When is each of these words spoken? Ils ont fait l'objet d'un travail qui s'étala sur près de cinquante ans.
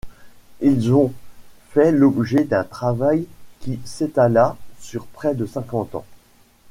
Ils 0.61 0.91
ont 0.93 1.13
fait 1.69 1.91
l'objet 1.91 2.43
d'un 2.43 2.63
travail 2.63 3.27
qui 3.59 3.79
s'étala 3.85 4.57
sur 4.79 5.05
près 5.05 5.35
de 5.35 5.45
cinquante 5.45 5.93
ans. 5.93 6.05